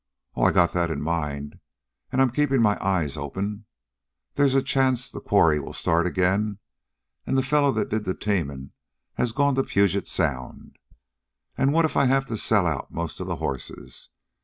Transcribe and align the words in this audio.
"Oh, 0.33 0.41
I 0.45 0.51
got 0.51 0.71
that 0.73 0.89
in 0.89 0.99
mind. 0.99 1.59
An' 2.11 2.21
I 2.21 2.23
'm 2.23 2.31
keepin' 2.31 2.59
my 2.59 2.75
eyes 2.83 3.17
open. 3.17 3.65
They's 4.33 4.55
a 4.55 4.63
chance 4.63 5.11
the 5.11 5.21
quarry 5.21 5.59
will 5.59 5.73
start 5.77 6.07
again, 6.07 6.57
an' 7.27 7.35
the 7.35 7.43
fellow 7.43 7.71
that 7.73 7.89
did 7.89 8.05
that 8.05 8.19
teamin' 8.19 8.71
has 9.13 9.31
gone 9.31 9.53
to 9.53 9.63
Puget 9.63 10.07
Sound. 10.07 10.79
An' 11.55 11.71
what 11.71 11.85
if 11.85 11.95
I 11.95 12.05
have 12.05 12.25
to 12.33 12.35
sell 12.37 12.65
out 12.65 12.91
most 12.91 13.19
of 13.19 13.27
the 13.27 13.35
horses? 13.35 14.09